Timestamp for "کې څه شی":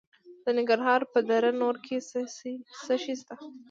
1.85-3.11